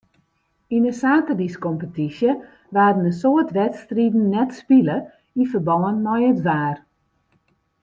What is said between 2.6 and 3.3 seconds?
waarden in